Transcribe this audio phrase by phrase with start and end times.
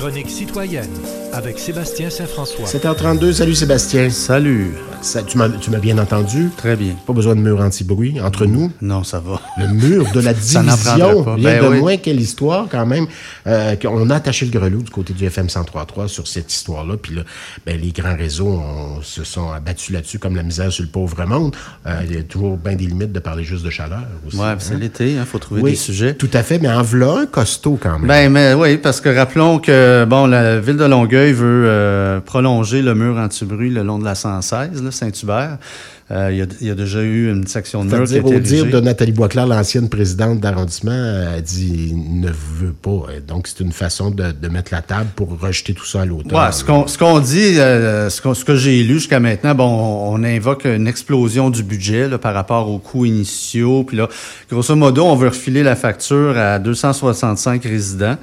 [0.00, 2.66] chronique citoyenne avec Sébastien Saint-François.
[2.66, 4.10] 7h32, salut Sébastien.
[4.10, 4.72] Salut.
[5.00, 5.48] Ça, tu m'as
[5.78, 6.50] bien entendu?
[6.56, 6.94] Très bien.
[7.06, 8.70] Pas besoin de mur anti-bruit entre nous.
[8.82, 9.40] Non, ça va.
[9.58, 11.24] Le mur de la division.
[11.24, 11.34] pas.
[11.36, 11.78] Rien Ben de oui.
[11.80, 13.06] moins quelle histoire quand même.
[13.46, 16.96] Euh, qu'on a attaché le grelot du côté du FM 103.3 sur cette histoire-là.
[17.00, 17.22] Puis là,
[17.64, 21.24] ben, les grands réseaux on, se sont abattus là-dessus comme la misère sur le pauvre
[21.24, 21.56] monde.
[21.86, 24.36] Euh, Il y a toujours bien des limites de parler juste de chaleur aussi.
[24.36, 24.56] Ouais, hein.
[24.58, 26.14] c'est l'été, il faut trouver Oui, des sujets.
[26.14, 28.08] Tout à fait, mais en v'là un costaud quand même.
[28.08, 32.82] Ben, mais oui, parce que rappelons que bon, la ville de Longueuil veut euh, prolonger
[32.82, 35.58] le mur anti-bruit le long de la 116, là, Saint-Hubert.
[36.10, 38.06] Euh, Il y, a, il y a déjà eu une section de mur qui a
[38.06, 42.72] C'est-à-dire, été au dire de Nathalie Boisclair, l'ancienne présidente d'arrondissement, euh, elle dit ne veut
[42.72, 43.06] pas.
[43.28, 46.32] Donc, c'est une façon de, de mettre la table pour rejeter tout ça à l'automne.
[46.36, 50.14] Ouais, ce qu'on dit, euh, ce, qu'on- ce que j'ai lu jusqu'à maintenant, bon, on,
[50.20, 53.84] on invoque une explosion du budget là, par rapport aux coûts initiaux.
[53.84, 54.08] Puis là,
[54.50, 58.16] grosso modo, on veut refiler la facture à 265 résidents.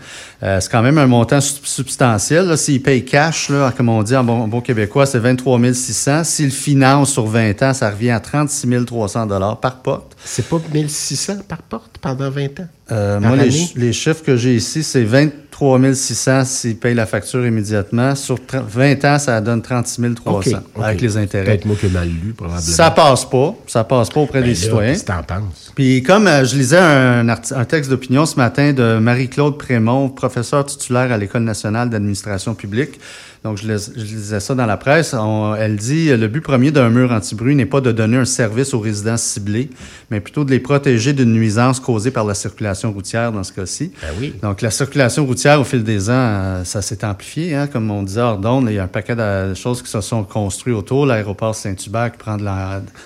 [0.44, 2.58] Euh, c'est quand même un montant sub- substantiel.
[2.58, 6.24] S'ils payent cash, là, comme on dit en bon, bon québécois, c'est 23 600.
[6.24, 10.16] S'ils financent sur 20 ans, ça revient à 36 300 dollars par porte.
[10.24, 12.68] C'est pas 1600 par porte pendant 20 ans?
[12.92, 13.36] Euh, moi,
[13.76, 18.16] les, chiffres que j'ai ici, c'est 23 600 s'ils payent la facture immédiatement.
[18.16, 20.84] Sur 30 20 ans, ça donne 36 300 OK, OK.
[20.84, 21.46] avec les intérêts.
[21.46, 22.62] Peut-être moi qui ai mal lu, probablement.
[22.62, 23.56] Ça passe pas.
[23.68, 24.92] Ça passe pas auprès Ben des là, citoyens.
[24.94, 25.72] Qu'est-ce que t'en penses?
[25.76, 27.26] Puis comme euh, je lisais un,
[27.68, 33.00] texte d'opinion ce matin de Marie-Claude Prémont, professeure titulaire à l'École nationale d'administration publique.
[33.44, 35.14] Donc, je, lis- je lisais ça dans la presse.
[35.14, 38.74] On- elle dit le but premier d'un mur anti-bruit n'est pas de donner un service
[38.74, 39.70] aux résidents ciblés,
[40.12, 43.92] mais plutôt de les protéger d'une nuisance causée par la circulation routière dans ce cas-ci.
[44.02, 44.34] Ben oui.
[44.42, 47.56] Donc, la circulation routière, au fil des ans, euh, ça s'est amplifié.
[47.56, 50.02] Hein, comme on disait hors d'onde, il y a un paquet de choses qui se
[50.02, 51.06] sont construites autour.
[51.06, 52.46] L'aéroport Saint-Hubert qui prend de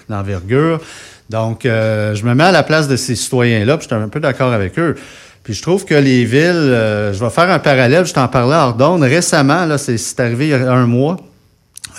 [0.09, 0.79] l'envergure.
[1.29, 4.09] Donc, euh, je me mets à la place de ces citoyens-là, puis je suis un
[4.09, 4.95] peu d'accord avec eux.
[5.43, 8.55] Puis je trouve que les villes, euh, je vais faire un parallèle, je t'en parlais
[8.55, 9.01] hors d'onde.
[9.01, 11.17] Récemment, là, c'est c'est arrivé il y a un mois,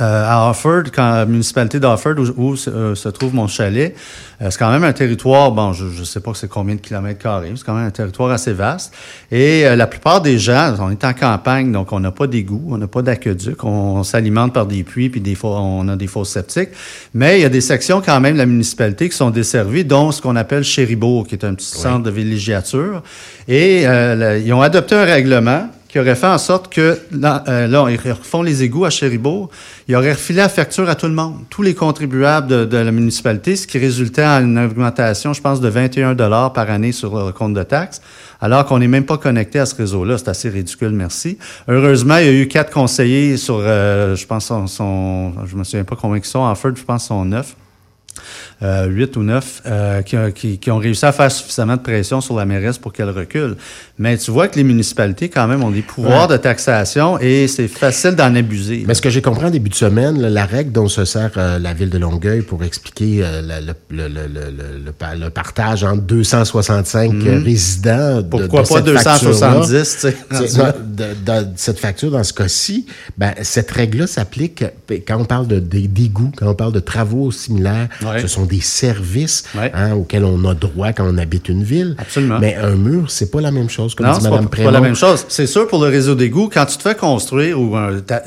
[0.00, 3.94] euh, à Offord, quand la municipalité d'Offord, où, où se- euh, se trouve mon chalet,
[4.40, 7.22] euh, c'est quand même un territoire, bon, je ne sais pas c'est combien de kilomètres
[7.22, 8.92] carrés, c'est quand même un territoire assez vaste.
[9.30, 12.62] Et euh, la plupart des gens, on est en campagne, donc on n'a pas d'égout,
[12.70, 13.68] on n'a pas d'aqueduc, on,
[13.98, 16.70] on s'alimente par des puits, puis des fois, on a des fosses septiques.
[17.14, 20.11] Mais il y a des sections quand même de la municipalité qui sont desservies, dont
[20.12, 23.02] ce qu'on appelle Chéribourg, qui est un petit centre de villégiature.
[23.48, 27.45] Et euh, là, ils ont adopté un règlement qui aurait fait en sorte que, là,
[27.48, 29.51] euh, là, ils refont les égouts à Chéribourg,
[29.89, 32.91] ils auraient refilé la facture à tout le monde, tous les contribuables de, de la
[32.91, 37.27] municipalité, ce qui résultait en une augmentation, je pense, de 21 dollars par année sur
[37.27, 38.01] le compte de taxes,
[38.41, 40.17] alors qu'on n'est même pas connecté à ce réseau-là.
[40.17, 41.36] C'est assez ridicule, merci.
[41.69, 45.63] Heureusement, il y a eu quatre conseillers sur, euh, je pense, son, son- je me
[45.63, 47.55] souviens pas combien ils sont, en fait, je pense, sont neuf
[48.62, 52.20] euh, 8 ou 9, euh, qui, qui- qui ont réussi à faire suffisamment de pression
[52.20, 53.56] sur la mairesse pour qu'elle recule.
[53.98, 57.68] Mais tu vois que les municipalités, quand même, ont des pouvoirs de taxation et c'est
[57.68, 58.84] facile d'en abuser.
[58.86, 61.30] Mais ce que j'ai compris en début de semaine, là, la règle dont se sert
[61.36, 64.92] euh, la ville de Longueuil pour expliquer euh, la- le, le- le- le- le- le
[64.92, 68.23] pa- le partage entre 265 euh, résidents.
[68.23, 68.29] de-.
[68.29, 70.17] Pourquoi de pas cette facture-là, 270, tu sais?
[70.48, 71.05] C'est- non, de,
[71.42, 72.86] de- cette facture, dans ce cas-ci,
[73.18, 74.64] ben, cette règle-là s'applique
[75.06, 77.89] quand on parle de, des d'égouts, quand on parle de travaux similaires.
[78.02, 78.20] Ouais.
[78.20, 79.70] Ce sont des services Ouais.
[79.74, 81.95] hein, auxquels on a droit quand on habite une ville.
[81.98, 82.39] Absolument.
[82.39, 84.68] Mais un mur, c'est pas la même chose, comme Non, dit c'est pas, Mme Prémont.
[84.68, 85.24] pas la même chose.
[85.29, 87.74] C'est sûr pour le réseau d'égout, quand tu te fais construire ou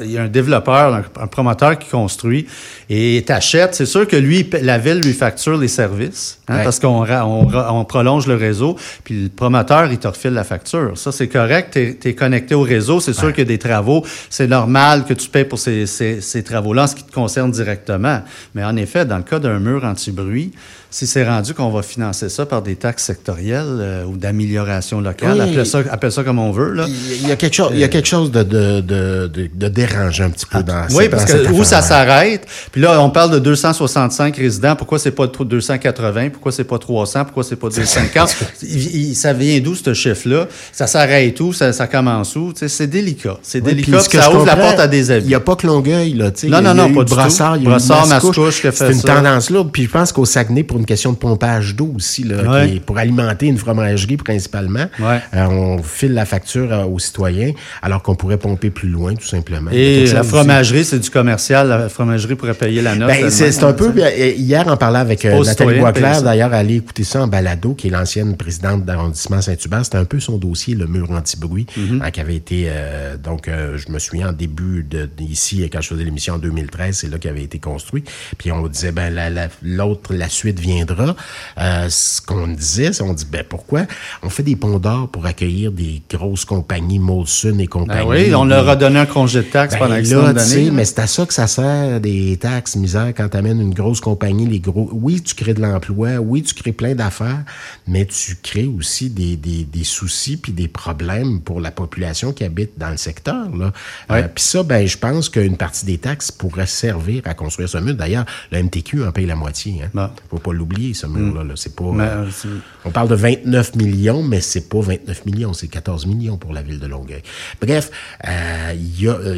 [0.02, 2.48] il y a un développeur, un, un promoteur qui construit
[2.90, 6.64] et t'achète, c'est sûr que lui, la ville lui facture les services hein, Ouais.
[6.64, 10.98] parce qu'on on, prolonge le réseau, puis le promoteur, il te refile la facture.
[10.98, 14.04] Ça, c'est correct, tu es, connecté au réseau, c'est sûr qu'il y a des travaux,
[14.30, 17.52] c'est normal que tu payes pour ces, ces, ces travaux-là en ce qui te concerne
[17.52, 18.22] directement.
[18.54, 20.52] Mais en effet, dans le cas d'un mur anti-bruit,
[20.98, 25.34] si c'est rendu qu'on va financer ça par des taxes sectorielles euh, ou d'amélioration locale,
[25.42, 25.52] Oui.
[25.52, 26.72] appelle ça, appelle ça comme on veut.
[26.72, 26.86] Là.
[26.88, 29.68] Il y a quelque chose, il y a quelque chose de, de, de, de, de
[29.68, 32.80] dérangeant un petit peu dans Ah, Oui, cette- parce dans que où ça s'arrête, puis
[32.80, 37.44] là, on parle de 265 résidents, pourquoi c'est pas 280, pourquoi c'est pas 300, pourquoi
[37.44, 38.36] c'est pas 250?
[38.64, 40.48] Il- il- ça vient d'où, ce chiffre-là?
[40.72, 41.52] Ça s'arrête où?
[41.52, 42.54] Ça, ça commence où?
[42.56, 43.38] C'est délicat.
[43.44, 45.28] C'est Oui, délicat, ce que ça ouvre la porte à des Il abus.
[45.28, 46.32] n'y a pas que Longueuil, là.
[46.32, 46.48] tu sais.
[46.48, 48.56] Non, Il non, il non, pas du Brassard, il Brassard, Mascouche.
[48.56, 49.16] Qui fait C'est une ça.
[49.16, 49.72] tendance lourde.
[49.74, 52.70] Puis je pense qu'au Saguenay, pour une question de pompage d'eau aussi, là, Ouais.
[52.70, 55.20] qui est pour alimenter une fromagerie principalement, Ouais.
[55.34, 59.26] euh, on file la facture euh, aux citoyens, alors qu'on pourrait pomper plus loin, tout
[59.26, 59.72] simplement.
[59.74, 61.68] Et la fromagerie, c'est du commercial.
[61.68, 63.08] La fromagerie pourrait payer la note.
[63.08, 63.92] Ben, c'est un peu.
[63.98, 67.88] euh, Hier, on parlait avec euh, Nathalie Boisclair, d'ailleurs, aller écouter ça en balado, qui
[67.88, 69.86] est l'ancienne présidente d'arrondissement Saint-Hubert.
[69.86, 72.02] C'était un peu son dossier, le mur anti-bruit, Mm-hmm.
[72.04, 72.66] hein, qui avait été.
[72.68, 76.96] euh, donc, je me souviens en début de, ici, quand je faisais l'émission en 2013,
[76.98, 78.04] c'est là qu'il avait été construit.
[78.38, 81.16] Puis on disait, ben, la- la- l'autre, la, suite reviendra.
[81.58, 83.84] Euh, ce qu'on disait, c'est on dit, ben pourquoi?
[84.24, 88.02] On fait des ponts d'or pour accueillir des grosses compagnies, Molson et compagnie.
[88.02, 90.16] Ben oui, on leur a donné un congé de taxes Ben pendant là, X tu
[90.16, 90.72] sais, années.
[90.72, 94.02] mais c'est à ça que ça sert des taxes, misère, quand tu amènes une grosse
[94.02, 94.90] compagnie, les gros.
[94.92, 97.44] Oui, tu crées de l'emploi, oui, tu crées plein d'affaires,
[97.88, 102.44] mais tu crées aussi des, des, des soucis puis des problèmes pour la population qui
[102.44, 103.56] habite dans le secteur.
[103.56, 103.72] Là.
[104.12, 107.78] Euh, puis ça, ben, je pense qu'une partie des taxes pourrait servir à construire ce
[107.78, 107.96] mur.
[107.96, 109.82] D'ailleurs, le MTQ en paye la moitié.
[109.84, 109.90] Hein.
[109.94, 110.10] Bon.
[110.30, 111.44] Faut pas l'oublier, ce mur-là.
[111.44, 111.54] là.
[111.56, 111.92] C'est pas.
[111.94, 116.06] Mais, euh, euh, on parle de 29 millions, mais c'est pas 29 millions, c'est 14
[116.06, 117.22] millions pour la ville de Longueuil.
[117.62, 117.92] Bref,
[118.28, 119.36] euh, il y a, euh,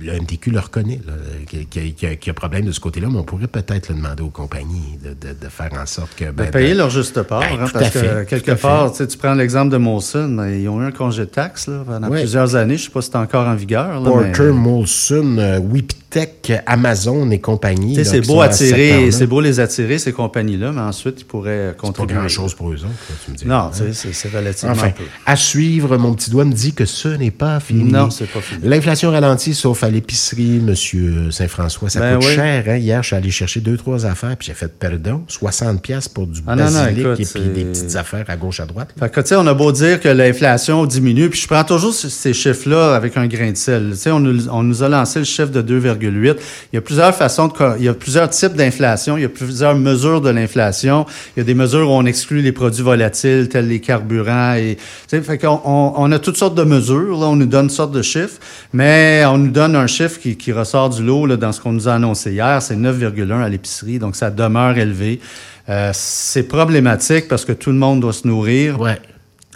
[0.00, 1.00] le MTQ le reconnaît,
[1.48, 4.22] qu'il y, a- y a problème de ce côté-là, mais on pourrait peut-être le demander
[4.22, 6.24] aux compagnies de, de- de faire en sorte que...
[6.26, 9.06] de ben, payer de- leur juste part, Ben, hein, parce fait, que quelque part, tu
[9.18, 12.20] prends l'exemple de Molson, ben, ils ont eu un congé de taxes là, pendant Ouais.
[12.20, 12.76] plusieurs années.
[12.76, 14.00] Je sais pas si c'est encore en vigueur.
[14.00, 15.58] Là, mais- Porter, Molson, euh,
[16.14, 17.96] Wiptech, Amazon et compagnie.
[17.96, 21.72] Là, c'est beau attirer, c'est beau les attirer ces compagnies-là, mais ensuite ils pourraient C'est
[21.76, 22.14] pas contribuer.
[22.16, 23.46] grand-chose pour eux autres, là, tu me dis.
[23.46, 25.04] Non, sais, c'est- c'est relativement Enfin, peu.
[25.26, 27.90] à suivre, mon petit doigt me dit que ce n'est pas fini.
[27.90, 28.60] Non, c'est pas fini.
[28.64, 31.90] L'inflation ralentit, sauf à l'épicerie, Monsieur Saint-François.
[31.90, 32.34] Ça Ben coûte oui.
[32.34, 32.64] cher.
[32.68, 32.76] Hein?
[32.76, 35.22] Hier, je suis allé chercher deux, trois affaires, puis j'ai fait perdon.
[35.28, 38.36] 60 pièces pour du Ah non, non, basilic écoute, et puis des petites affaires à
[38.36, 38.90] gauche, à droite.
[38.98, 41.92] Fait que, tu sais, on a beau dire que l'inflation diminue, puis je prends toujours
[41.94, 43.90] ce- ces chiffres-là avec un grain de sel.
[43.92, 45.60] Tu sais, on nous, on nous a lancé le chiffre de
[46.10, 46.36] 2,8.
[46.72, 49.28] Il y a plusieurs façons de, il y a plusieurs types d'inflation, il y a
[49.28, 51.06] plusieurs mesures de l'inflation.
[51.36, 54.54] Il y a des mesures où on exclut les produits volatiles, tels les carburants
[55.22, 57.20] fait qu'on on, a toutes sortes de mesures.
[57.20, 58.38] On nous donne toutes sortes de chiffres,
[58.72, 61.94] mais on nous donne un chiffre qui, ressort du lot dans ce qu'on nous a
[61.94, 62.60] annoncé hier.
[62.62, 65.20] C'est 9,1 à l'épicerie, donc ça demeure élevé.
[65.68, 68.78] Euh, c'est problématique parce que tout le monde doit se nourrir.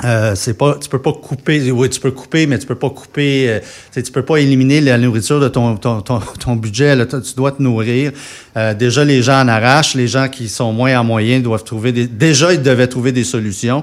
[0.04, 2.90] Euh, c'est pas, tu peux pas couper, oui, tu peux couper, mais tu peux pas
[2.90, 3.60] couper, euh,
[3.92, 6.94] tu peux pas éliminer la nourriture de ton, ton, ton, ton budget.
[6.94, 8.12] Là, tu dois te nourrir.
[8.56, 9.94] Euh, déjà, les gens en arrachent.
[9.94, 12.06] Les gens qui sont moins en moyen doivent trouver des.
[12.06, 13.82] Déjà, ils devaient trouver des solutions.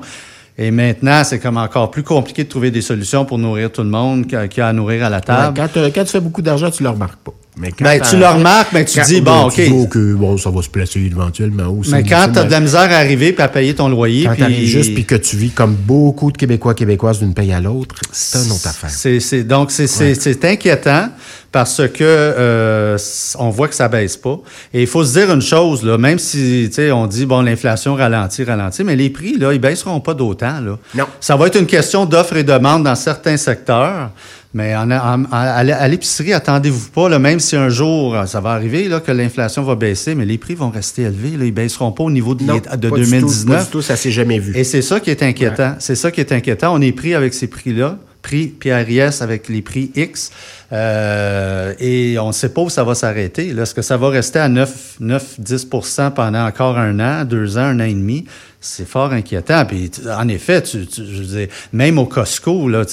[0.57, 3.89] Et maintenant, c'est comme encore plus compliqué de trouver des solutions pour nourrir tout le
[3.89, 5.53] monde qu'il y a à nourrir à la Ouais, table.
[5.57, 7.33] quand, euh, quand tu fais beaucoup d'argent, tu le remarques pas.
[7.57, 9.99] Mais quand Ben, tu le remarques, mais tu quand- dis, ben, bon, OK.
[10.17, 11.91] bon, ça va se placer éventuellement aussi.
[11.91, 14.45] Mais quand tu as de la misère à arriver puis à payer ton loyer, Quand
[14.45, 17.95] puis juste puis que tu vis comme beaucoup de Québécois, Québécoises d'une paye à l'autre,
[18.11, 18.89] c'est une autre affaire.
[18.89, 21.09] C'est, donc, c'est, c'est, c'est inquiétant
[21.51, 22.97] parce que euh,
[23.39, 24.37] on voit que ça baisse pas.
[24.73, 27.41] Et il faut se dire une chose, là, même si tu sais, on dit, bon,
[27.41, 30.59] l'inflation ralentit, ralentit, mais les prix, là, ils baisseront pas d'autant.
[30.59, 30.77] Là.
[30.93, 31.05] Non.
[31.21, 34.09] Ça va être une question d'offre et demande dans certains secteurs.
[34.55, 38.39] Mais en- en- à, à l'épicerie, attendez-vous pas, là, même si un jour euh, ça
[38.39, 41.35] va arriver là, que l'inflation va baisser, mais les prix vont rester élevés.
[41.37, 43.57] Là, ils baisseront pas au niveau de, Non, de pas du tout, 2019.
[43.57, 44.55] pas du tout, ça s'est jamais vu.
[44.55, 45.75] Et c'est ça qui est inquiétant.
[45.79, 46.73] C'est ça qui est inquiétant.
[46.73, 50.31] On est pris avec ces prix-là, prix PRIS avec les prix X,
[50.71, 53.49] euh, et on ne sait pas où ça va s'arrêter.
[53.49, 57.61] Est-ce que ça va rester à 9, 9 10% pendant encore un an, deux ans,
[57.73, 58.25] un an et demi?
[58.59, 59.63] C'est fort inquiétant.
[59.65, 62.83] Puis, en effet, tu, tu- je veux dire, même au Costco, là,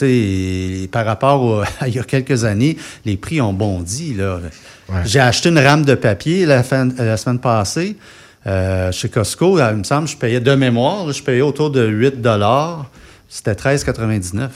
[0.90, 2.76] par rapport au- à il y a quelques années,
[3.06, 4.12] les prix ont bondi.
[4.14, 4.38] Là.
[4.90, 4.96] Ouais.
[5.06, 7.96] J'ai acheté une rame de papier la, fin- la semaine passée.
[8.46, 12.20] Euh, chez Costco, il me semble, je payais de mémoire, je payais autour de 8
[13.34, 14.48] C'était 13,99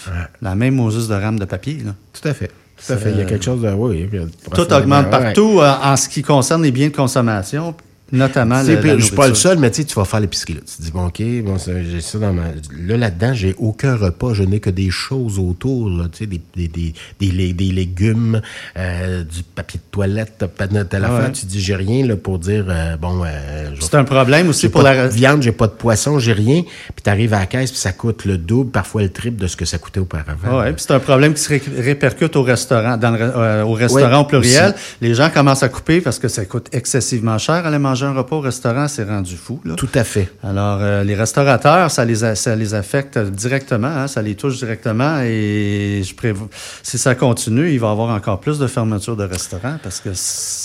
[0.43, 1.81] La même Moses de rame de papier.
[1.83, 1.95] Là.
[2.13, 2.49] Tout à fait.
[2.77, 3.11] Tout à fait.
[3.11, 3.71] Il y a quelque chose de.
[3.71, 4.07] Oui,
[4.55, 5.11] Tout augmente Ouais.
[5.11, 7.75] partout euh, en ce qui concerne les biens de consommation,
[8.13, 10.05] notamment Tu le, puis la je suis pas le seul, mais tu sais, tu vas
[10.05, 10.55] faire l'épicerie.
[10.55, 10.61] Là.
[10.67, 12.43] Tu te dis, bon, OK, bon, j'ai ça dans ma.
[12.87, 14.33] Là, là-dedans, j'ai aucun repas.
[14.35, 17.73] Je n'ai que des choses autour, là, tu sais, des, des, des, des, lé- des
[17.73, 18.41] légumes,
[18.79, 21.33] euh, du papier de toilette, pas de telle Ah affaire.
[21.33, 24.83] Tu dis, j'ai rien là, pour dire, euh, bon, euh, C'est un problème aussi pour
[24.83, 25.09] pas la...
[25.09, 26.63] de viande, j'ai pas de poisson, j'ai rien.
[26.63, 29.57] Puis t'arrives à la caisse, puis ça coûte le double, parfois le triple de ce
[29.57, 30.37] que ça coûtait auparavant.
[30.47, 33.65] Ah ouais, puis c'est un problème qui se ré- répercute au restaurant, dans le, euh,
[33.65, 34.75] au restaurant Oui, au pluriel.
[34.75, 34.97] aussi.
[35.01, 37.67] Les gens commencent à couper parce que ça coûte excessivement cher.
[37.67, 39.61] Aller manger un repas au restaurant, c'est rendu fou.
[39.65, 39.75] Là.
[39.77, 40.31] Tout à fait.
[40.43, 44.59] Alors, euh, les restaurateurs, ça les, a- ça les affecte directement, hein, ça les touche
[44.59, 45.21] directement.
[45.23, 46.49] Et je prévois,
[46.83, 50.11] si ça continue, il va y avoir encore plus de fermetures de restaurants parce que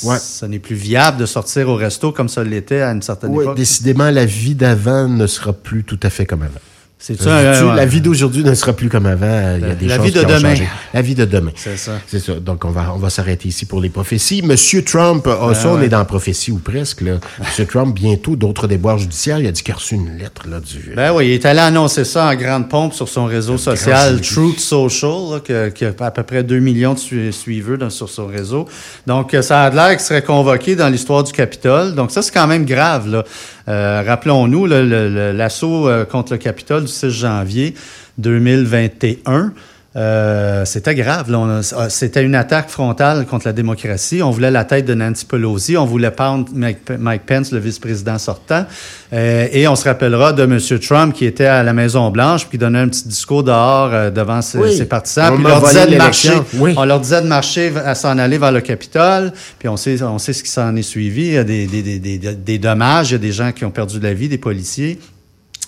[0.07, 0.17] Ouais.
[0.19, 3.55] ce n'est plus viable de sortir au resto comme ça l'était à une certaine époque.
[3.57, 6.59] décidément, la vie d'avant ne sera plus tout à fait comme avant.
[7.03, 9.55] C'est ça, euh, la vie d'aujourd'hui ne sera plus comme avant.
[9.57, 10.49] Il y a des la choses vie de qui ont demain.
[10.49, 10.67] changé.
[10.93, 11.49] La vie de demain.
[11.55, 11.93] C'est ça.
[12.05, 12.33] C'est ça.
[12.35, 14.43] Donc, on va, on va s'arrêter ici pour les prophéties.
[14.43, 17.01] Monsieur Trump, ah, ça, on est dans la prophétie ou presque.
[17.01, 17.13] Là.
[17.39, 19.39] Monsieur Trump, bientôt, d'autres déboires judiciaires.
[19.39, 20.93] Il a dit qu'il a reçu une lettre là, du...
[20.95, 24.59] Ben oui, il est allé annoncer ça en grande pompe sur son réseau social Truth
[24.59, 25.41] Social,
[25.73, 28.67] qui a à peu près 2 millions de sui- suiveurs dans- sur son réseau.
[29.07, 31.95] Donc, euh, ça a l'air qu'il serait convoqué dans l'histoire du Capitole.
[31.95, 33.07] Donc, ça, c'est quand même grave.
[33.09, 33.23] là.
[33.71, 37.73] Euh, Rappelons-nous l'assaut euh, contre le Capitole du 6 janvier
[38.17, 39.53] 2021.
[39.97, 41.29] Euh, c'était grave.
[41.29, 41.39] là.
[41.39, 44.21] On a- ah, C'était une attaque frontale contre la démocratie.
[44.23, 45.75] On voulait la tête de Nancy Pelosi.
[45.75, 48.65] On voulait pendre Mike, Mike Pence, le vice-président sortant.
[49.11, 50.59] Euh, et on se rappellera de M.
[50.79, 54.41] Trump qui était à la Maison-Blanche puis qui donnait un petit discours dehors euh, devant
[54.41, 54.77] ses, Oui.
[54.77, 55.33] ses partisans.
[55.33, 56.31] On Puis leur disait de marcher.
[56.53, 56.73] Oui.
[56.77, 59.33] On leur disait de marcher, à s'en aller vers le Capitole.
[59.59, 61.23] Puis on sait, on sait ce qui s'en est suivi.
[61.27, 63.09] Il y a des, des, des, des, des dommages.
[63.09, 64.99] Il y a des gens qui ont perdu la vie, des policiers.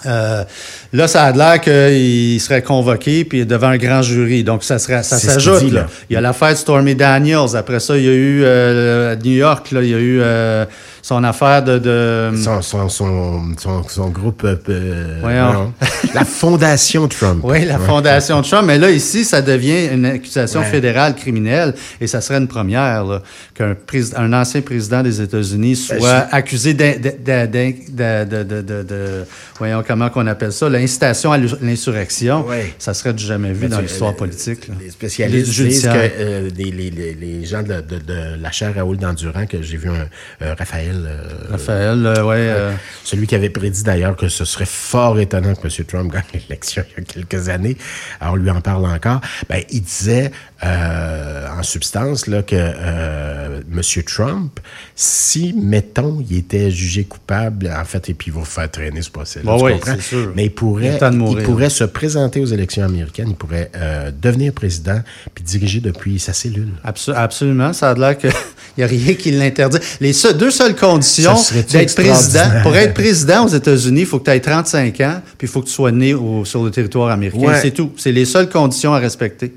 [0.06, 0.44] Euh,
[0.92, 4.44] là, ça a l'air qu'il serait convoqué puis devant un grand jury.
[4.44, 5.64] Donc, ça serait, ça s'ajoute.
[5.64, 5.82] dit, là.
[5.82, 5.88] là.
[6.10, 7.56] Il y a l'affaire de Stormy Daniels.
[7.56, 9.72] Après ça, il y a eu euh, à New York.
[9.72, 10.66] Là, il y a eu euh,
[11.02, 11.80] son affaire de.
[11.80, 14.44] de Son, son, son, son, groupe.
[14.44, 15.66] euh, euh,
[16.14, 17.42] la Fondation Trump.
[17.44, 18.66] oui, la fondation Trump.
[18.68, 20.66] Mais là, ici, ça devient une accusation Ouais.
[20.68, 23.22] fédérale criminelle et ça serait une première là,
[23.56, 23.76] qu'un
[24.18, 28.62] un ancien président des États-Unis soit Ben, accusé d'in- d'in- d'in- d'in- de, de, de,
[28.62, 29.26] de, de-
[29.58, 32.48] voyons comment qu'on appelle ça, l'incitation à l'insurrection.
[32.48, 32.74] Ouais.
[32.80, 34.68] Ça serait du jamais vu dans l'histoire euh, politique.
[34.68, 34.74] là.
[34.82, 38.52] Les spécialistes Les disent que euh, les, les, les, les gens de, de, de la
[38.52, 40.08] chaire Raoul d'Endurant, que j'ai vu un
[40.42, 42.56] euh, Raphaël, euh, Raphaël, ouais.
[43.04, 45.86] celui qui avait prédit d'ailleurs que ce serait fort étonnant que M.
[45.86, 47.78] Trump gagne l'élection il y a quelques années,
[48.20, 50.32] alors on lui en parle encore, ben, il disait
[50.66, 53.82] euh, en substance là, que euh, M.
[54.06, 54.60] Trump,
[54.96, 59.10] si, mettons, il était jugé coupable, en fait, et puis il va faire traîner ce
[59.10, 59.94] procès-là, Bon, oui, comprends?
[59.96, 60.32] c'est sûr.
[60.36, 61.40] Mais il pourrait, mourir.
[61.40, 65.00] il pourrait se présenter aux élections américaines, il pourrait euh, devenir président
[65.34, 66.70] puis diriger depuis sa cellule.
[66.86, 67.74] Abso- absolument.
[67.74, 68.32] Ça a l'air qu'il
[68.78, 69.80] n'y a rien qui l'interdit.
[70.00, 71.36] Les deux seules conditions
[71.72, 75.48] d'être président, pour être président aux États-Unis, il faut que tu aies 35 ans, puis
[75.48, 77.48] il faut que tu sois né au- sur le territoire américain.
[77.48, 77.60] Ouais.
[77.62, 77.92] C'est tout.
[77.98, 79.54] C'est les seules conditions à respecter.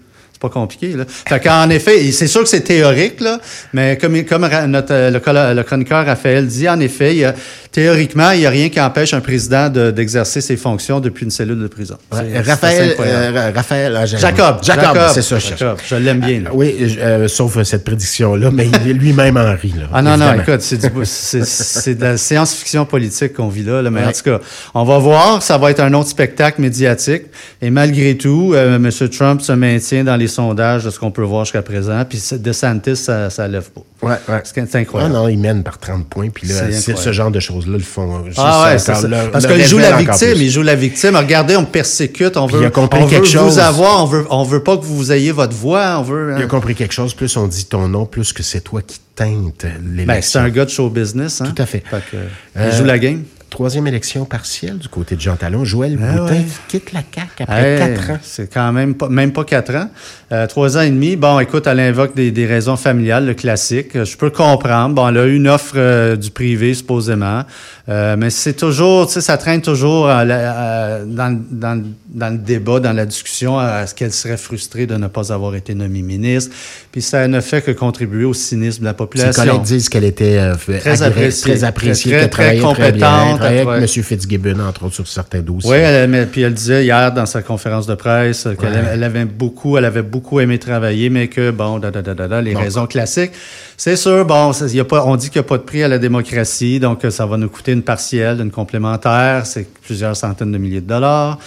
[0.48, 1.04] Compliqué, là.
[1.08, 3.38] Fait qu'en effet, et c'est sûr que c'est théorique, là,
[3.72, 7.34] mais comme, comme notre, euh, le, le chroniqueur Raphaël dit, en effet, il y a-
[7.72, 11.30] théoriquement, il n'y a rien qui empêche un président de- d'exercer ses fonctions depuis une
[11.30, 11.96] cellule de prison.
[12.10, 14.56] Raphaël, euh, Raphaël, ah, Jacob.
[14.62, 15.48] Jacob, c'est ça, je.
[15.48, 15.78] Jacob.
[15.86, 16.50] Je l'aime bien, là.
[16.52, 19.74] Oui, je- euh, sauf euh, cette prédiction-là, mais il est lui-même en rit.
[19.78, 24.04] Là, Ah non, non, écoute, c'est de la science-fiction politique qu'on vit là, là, mais
[24.04, 24.40] en tout cas,
[24.74, 27.22] on va voir, ça va être un autre spectacle médiatique.
[27.62, 28.90] Et malgré tout, euh, M.
[29.10, 32.96] Trump se maintient dans les sondages de ce qu'on peut voir jusqu'à présent, puis DeSantis,
[32.96, 33.82] ça, ça lève pas.
[34.02, 34.42] Ouais, ouais.
[34.44, 35.14] C'est Ah incroyable.
[35.14, 38.24] non, il mène par 30 points, puis là, C'est ce genre de choses-là le font.
[38.26, 39.08] juste Ah ouais, ça, c'est ça.
[39.08, 40.42] le- Parce le qu'il joue la victime, plus.
[40.42, 41.16] il joue la victime.
[41.16, 43.54] Regardez, on me persécute, on veut, il a compris on quelque veut chose.
[43.54, 46.34] vous avoir, on veut, on veut pas que vous ayez votre voix, on veut.
[46.36, 46.48] Il a hein.
[46.48, 49.72] compris quelque chose, plus on dit ton nom, plus que c'est toi qui teinte Ben,
[49.80, 50.40] c'est l'élection.
[50.40, 51.52] un gars de show business, hein.
[51.54, 51.80] Tout à fait.
[51.80, 52.26] que, euh,
[52.58, 53.22] Euh, il joue la game.
[53.56, 55.64] Troisième élection partielle du côté de Jean Talon.
[55.64, 56.44] Joël Ah Boutin ouais.
[56.68, 58.18] quitte la CAQ après Hey, quatre ans.
[58.20, 59.88] C'est quand même pas, même pas quatre ans.
[60.30, 61.16] Euh, trois ans et demi.
[61.16, 63.96] Bon, écoute, elle invoque des, des raisons familiales, le classique.
[63.96, 64.94] Euh, Je peux comprendre.
[64.94, 67.44] Bon, elle a eu une offre euh, du privé, supposément.
[67.88, 71.74] Euh, mais c'est toujours, tu sais, ça traîne toujours à la- à- dans, le- dans,
[71.76, 75.32] le- dans le débat, dans la discussion, à ce qu'elle serait frustrée de ne pas
[75.32, 76.54] avoir été nommée ministre.
[76.92, 79.42] Puis ça ne fait que contribuer au cynisme de la Ses population.
[79.44, 80.36] collègues disent qu'elle était
[80.80, 81.52] Très agré- appréciée.
[81.54, 83.08] très appréciée, Très, qu'elle très travaillait très bien.
[83.08, 83.60] compétente, Ouais.
[83.60, 84.02] avec M.
[84.04, 85.70] Fitzgibbon, entre autres, sur certains dossiers.
[85.70, 88.84] Oui, elle, mais, puis elle disait hier dans sa conférence de presse qu'elle Ouais.
[88.92, 92.28] elle avait beaucoup, elle avait beaucoup aimé travailler, mais que bon, da, da, da, da,
[92.28, 93.32] da, les Donc- raisons classiques.
[93.76, 95.88] C'est sûr, bon, y a pas, on dit qu'il n'y a pas de prix à
[95.88, 100.52] la démocratie, donc euh, ça va nous coûter une partielle, une complémentaire, c'est plusieurs centaines
[100.52, 101.38] de milliers de dollars.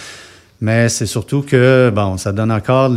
[0.62, 2.90] Mais c'est surtout que, bon, ça donne encore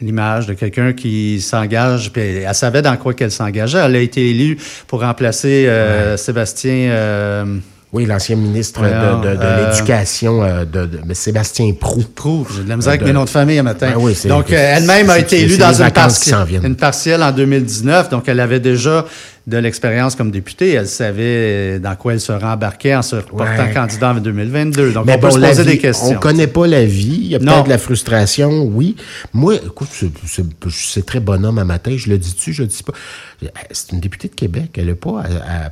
[0.00, 3.78] l'image de quelqu'un qui s'engage, puis elle, elle savait dans quoi qu'elle s'engageait.
[3.84, 6.90] Elle a été élue pour remplacer euh, Sébastien...
[6.90, 7.44] euh,
[7.94, 12.02] Oui, l'ancien ministre de, de- de euh, l'Éducation euh, de, de- Sébastien Prou.
[12.14, 13.92] Prou, j'ai de la misère avec de- mes noms de famille un matin.
[13.94, 18.08] Ben oui, donc, euh, elle-même a été élue dans une, partielle, une partielle en 2019.
[18.10, 19.06] Donc, elle avait déjà
[19.46, 20.72] de l'expérience comme députée.
[20.72, 23.72] Elle savait dans quoi elle serait embarquée en se reportant Ouais.
[23.74, 24.92] candidat en 2022.
[24.92, 26.06] Donc, Mais on peut bon, se poser vie, des questions.
[26.12, 27.18] On connaît pas la vie.
[27.20, 28.96] Il y a peut-être de la frustration, oui.
[29.34, 31.94] Moi, écoute, c'est- très bonhomme à matin.
[31.96, 32.94] Je le dis-tu, je le dis pas.
[33.70, 34.70] C'est une députée de Québec.
[34.78, 35.24] Elle a pas.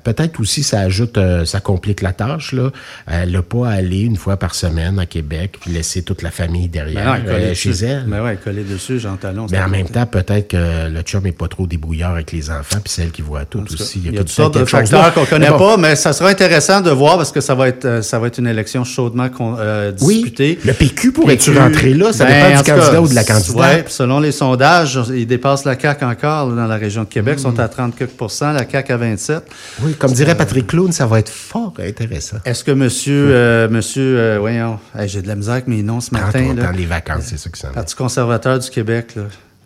[0.05, 2.71] Peut-être aussi, ça ajoute, euh, ça complique la tâche, là.
[3.07, 6.31] Elle n'a pas à aller une fois par semaine à Québec puis laisser toute la
[6.31, 8.05] famille Ben derrière non, elle euh, chez elle.
[8.07, 9.47] Ben ouais, collait dessus, Jean Talon.
[9.51, 12.79] Mais en même temps, peut-être que le chum est pas trop débrouillard avec les enfants,
[12.85, 14.03] puis c'est elle qui voit tout Aussi.
[14.05, 16.29] Il y a toutes sortes de facteurs qu'on connaît Mais bon, pas, mais ça sera
[16.31, 19.29] intéressant de voir parce que ça va être, euh, ça va être une élection chaudement
[19.59, 20.59] euh, Oui, disputée.
[20.65, 22.13] le PQ pourrait-tu rentrer là?
[22.13, 23.57] Ça ben, dépend en du cas, candidat ou de la candidate.
[23.57, 27.37] ouais, selon les sondages, ils dépassent la CAQ encore là, dans la région de Québec.
[27.39, 27.53] Ils Hmm.
[27.53, 29.43] sont à 30 quelques pourcents, la CAQ à 27.
[29.83, 32.37] Oui, comme dirait Patrick Clown, ça va être fort intéressant.
[32.45, 36.01] Est-ce que monsieur, euh, monsieur, euh, voyons, hey, j'ai de la misère avec mes noms
[36.01, 36.65] ce Prends matin, ton là.
[36.67, 39.23] temps, les vacances, c'est ça que ça Parti conservateur du Québec, là.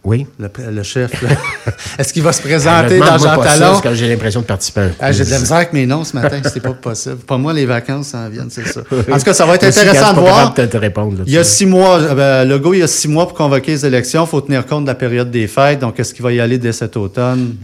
[0.07, 0.25] Oui.
[0.39, 1.11] Le, le chef.
[1.99, 3.43] Est-ce qu'il va se présenter dans Jean Talon?
[3.73, 6.15] parce que j'ai l'impression de participer Ah, j'ai de la misère avec mes noms ce
[6.15, 7.17] matin, c'était pas possible.
[7.17, 8.83] Pas moi, les vacances s'en viennent, c'est ça.
[9.11, 10.55] En tout cas, ça va être intéressant de voir.
[10.55, 11.19] capable de te répondre.
[11.19, 13.37] là, Il y a six mois, euh, ben, Legault, il y a six mois pour
[13.37, 14.25] convoquer les élections.
[14.25, 15.81] Il faut tenir compte de la période des fêtes.
[15.81, 17.57] Donc, est-ce qu'il va y aller dès cet automne?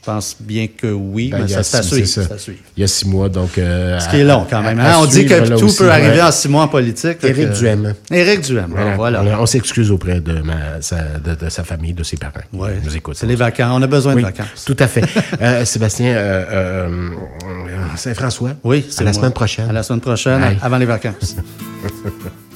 [0.00, 1.82] Je pense bien que oui, Ben, mais ça, ça.
[1.82, 1.98] c'est
[2.32, 2.58] à suivre.
[2.76, 3.58] Il y a six mois, donc...
[3.58, 4.78] euh, Ce qui est long quand même.
[4.78, 4.94] à- hein?
[4.94, 6.22] à On dit que tout aussi, peut arriver ouais.
[6.22, 7.18] en six mois en politique.
[7.24, 7.94] Éric Duhem.
[8.10, 9.22] Éric Duhem, voilà.
[9.38, 12.32] On, on s'excuse auprès de, ma, sa, de, de sa famille, de ses parents.
[12.52, 13.16] Ils nous écoutent.
[13.16, 13.72] C'est les vacances.
[13.72, 14.64] On a besoin Oui, de vacances.
[14.64, 15.02] tout à fait.
[15.42, 17.08] Euh, Sébastien, euh, euh,
[17.96, 19.20] Saint-François, Oui, c'est à la moi.
[19.20, 19.68] semaine prochaine.
[19.68, 21.36] À la semaine prochaine, avant les vacances.